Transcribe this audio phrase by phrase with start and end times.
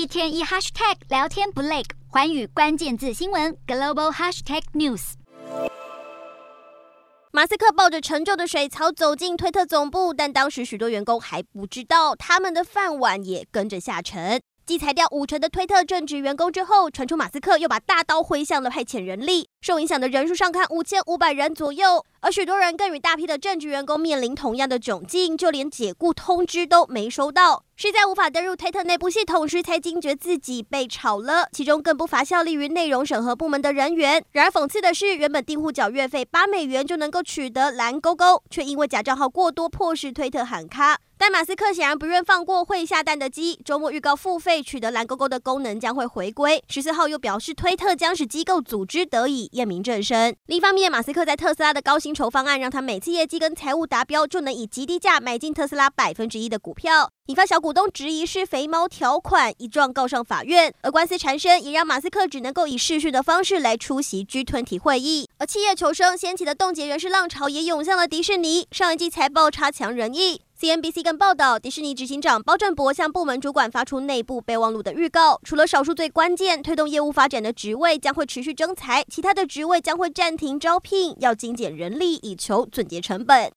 [0.00, 5.12] 一天一 hashtag 聊天不累，环宇关键字新闻 global hashtag news。
[7.30, 14.40] 马斯克抱着陈旧的水槽走进推特总部，但当时许多员工还不知道，他们的饭碗也跟着下沉。
[14.66, 27.64] 继裁掉五成的推特正职员工之后，传出马斯克又把大刀挥向了派遣人力，受影响的人数上看五千五百人左右，而许多人更与大批的正职员工面临同样的窘境，就连解雇通知都没收到。
[27.74, 31.48] 是在无法登入推特内部系统时，才惊觉自己被炒了。
[31.50, 34.22] 其中更不乏效力于内容审核部门的人员。
[34.30, 40.98] 然而讽刺的是，原本订户缴月费八美元就能够取得蓝勾勾，却因为假账号过多，迫使推特喊卡。
[41.20, 46.64] 但马斯克显然不愿放过会下蛋的鸡，周末预告付费取得蓝勾勾的功能将会回归。
[46.66, 50.34] 十四号又表示，推特将使机构组织得以验明正身。
[50.46, 60.72] 另一方面，马斯克在特斯拉的高薪酬方案，让他每次业绩跟财务达标，就能以极低价买进特斯拉百分之一的股票，引发小股东质疑是肥猫条款，一状告上法院。
[60.80, 65.28] 而官司缠身，也让马斯克只能够以视讯的方式来出席 G20 会议。
[65.40, 68.68] 而企业求生掀起的冻结人事浪潮，也涌向了迪士尼。
[68.70, 70.42] 上一季财报差强人意。
[70.60, 83.48] CNBC 更报道，迪士尼执行长包振博向部门主管发出内部备忘录的预告，除了少数最关键推动业务发展的职位将会持续征才，其他的职位将会暂停招聘，要精简人力以求总结成本。